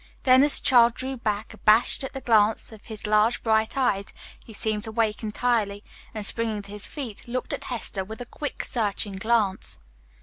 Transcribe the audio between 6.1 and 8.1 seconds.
and, springing to his feet, looked at Hester